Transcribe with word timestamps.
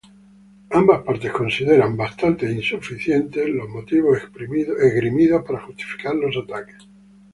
Ambas 0.71 1.03
partes 1.03 1.31
consideraban 1.31 1.95
muy 1.95 2.55
insuficientes 2.55 3.47
los 3.49 3.69
motivos 3.69 4.17
esgrimidos 4.71 5.45
para 5.45 5.61
justificar 5.61 6.15
los 6.15 6.35
ataques. 6.37 6.87